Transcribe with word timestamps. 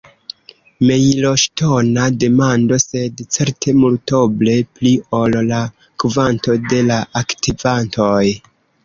Mejloŝtona 0.91 2.05
demando, 2.23 2.79
sed 2.83 3.21
certe 3.37 3.75
multoble 3.83 4.55
pli 4.79 4.95
ol 5.19 5.37
la 5.53 5.61
kvanto 6.05 6.57
de 6.73 6.81
la 6.89 6.99
aktivantoj. 7.23 8.25